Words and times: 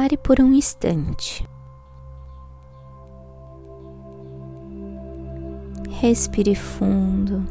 Pare 0.00 0.16
por 0.16 0.40
um 0.40 0.54
instante. 0.54 1.44
Respire 5.90 6.54
fundo, 6.54 7.44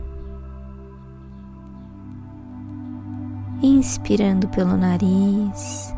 inspirando 3.62 4.48
pelo 4.48 4.78
nariz 4.78 5.94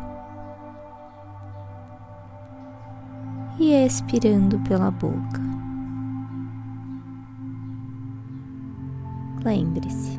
e 3.60 3.72
expirando 3.86 4.58
pela 4.68 4.90
boca. 4.90 5.40
Lembre-se, 9.44 10.18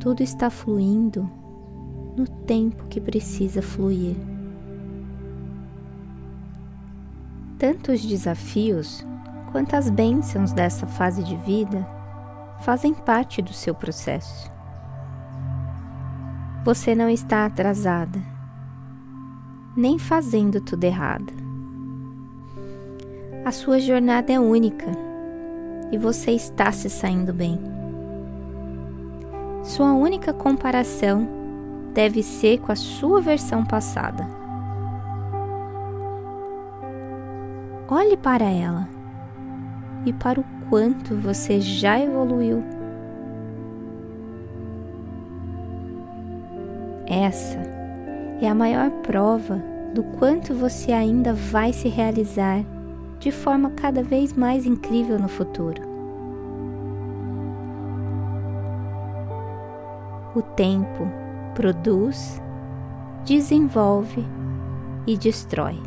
tudo 0.00 0.22
está 0.22 0.48
fluindo 0.48 1.30
no 2.16 2.26
tempo 2.26 2.84
que 2.88 3.00
precisa 3.00 3.60
fluir. 3.60 4.16
Tanto 7.58 7.92
os 7.92 8.04
desafios 8.04 9.06
quanto 9.52 9.76
as 9.76 9.90
bênçãos 9.90 10.52
dessa 10.52 10.86
fase 10.86 11.22
de 11.22 11.36
vida 11.36 11.86
fazem 12.60 12.94
parte 12.94 13.42
do 13.42 13.52
seu 13.52 13.74
processo. 13.74 14.50
Você 16.64 16.94
não 16.94 17.08
está 17.08 17.44
atrasada, 17.44 18.18
nem 19.76 19.98
fazendo 19.98 20.60
tudo 20.60 20.84
errado. 20.84 21.32
A 23.44 23.52
sua 23.52 23.78
jornada 23.78 24.32
é 24.32 24.40
única 24.40 24.86
e 25.92 25.98
você 25.98 26.32
está 26.32 26.72
se 26.72 26.90
saindo 26.90 27.32
bem. 27.32 27.60
Sua 29.62 29.92
única 29.92 30.32
comparação 30.32 31.35
deve 31.96 32.22
ser 32.22 32.58
com 32.58 32.70
a 32.70 32.76
sua 32.76 33.22
versão 33.22 33.64
passada. 33.64 34.28
Olhe 37.88 38.18
para 38.18 38.44
ela 38.44 38.86
e 40.04 40.12
para 40.12 40.38
o 40.38 40.44
quanto 40.68 41.14
você 41.14 41.58
já 41.58 41.98
evoluiu. 41.98 42.62
Essa 47.06 47.58
é 48.42 48.48
a 48.48 48.54
maior 48.54 48.90
prova 49.02 49.62
do 49.94 50.02
quanto 50.18 50.52
você 50.52 50.92
ainda 50.92 51.32
vai 51.32 51.72
se 51.72 51.88
realizar 51.88 52.62
de 53.18 53.32
forma 53.32 53.70
cada 53.70 54.02
vez 54.02 54.34
mais 54.34 54.66
incrível 54.66 55.18
no 55.18 55.28
futuro. 55.28 55.80
O 60.34 60.42
tempo 60.42 61.25
produz, 61.56 62.40
desenvolve 63.24 64.22
e 65.06 65.16
destrói. 65.16 65.80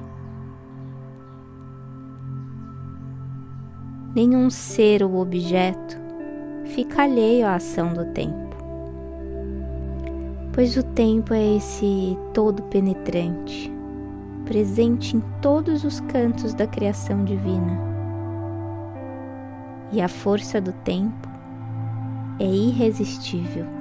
Nenhum 4.15 4.49
ser 4.49 5.03
ou 5.03 5.17
objeto 5.17 5.95
fica 6.65 7.03
alheio 7.03 7.45
à 7.45 7.53
ação 7.53 7.93
do 7.93 8.03
tempo, 8.13 8.57
pois 10.51 10.75
o 10.75 10.81
tempo 10.81 11.35
é 11.35 11.57
esse 11.57 12.17
todo 12.33 12.63
penetrante, 12.63 13.71
presente 14.45 15.15
em 15.15 15.23
todos 15.39 15.83
os 15.83 15.99
cantos 15.99 16.55
da 16.55 16.65
criação 16.65 17.23
divina. 17.23 17.79
E 19.91 20.01
a 20.01 20.07
força 20.07 20.59
do 20.59 20.73
tempo 20.73 21.29
é 22.39 22.45
irresistível 22.45 23.78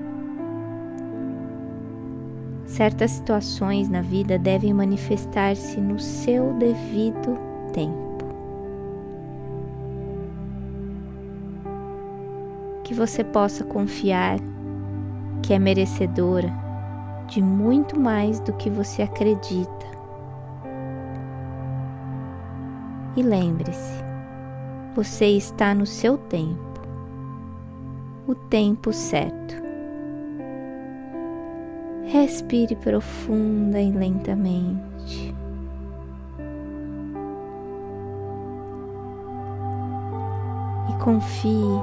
Certas 2.78 3.10
situações 3.10 3.88
na 3.88 4.00
vida 4.00 4.38
devem 4.38 4.72
manifestar-se 4.72 5.80
no 5.80 5.98
seu 5.98 6.52
devido 6.52 7.36
tempo. 7.72 8.24
Que 12.84 12.94
você 12.94 13.24
possa 13.24 13.64
confiar 13.64 14.38
que 15.42 15.52
é 15.52 15.58
merecedora 15.58 16.54
de 17.26 17.42
muito 17.42 17.98
mais 17.98 18.38
do 18.38 18.52
que 18.52 18.70
você 18.70 19.02
acredita. 19.02 19.86
E 23.16 23.22
lembre-se, 23.24 24.04
você 24.94 25.26
está 25.26 25.74
no 25.74 25.84
seu 25.84 26.16
tempo, 26.16 26.80
o 28.24 28.36
tempo 28.36 28.92
certo. 28.92 29.67
Respire 32.10 32.74
profunda 32.74 33.78
e 33.78 33.92
lentamente. 33.92 35.34
E 40.88 41.04
confie 41.04 41.82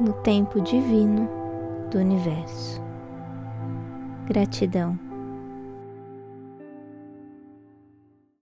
no 0.00 0.12
tempo 0.24 0.60
divino 0.60 1.28
do 1.88 1.98
universo. 1.98 2.82
Gratidão. 4.26 4.98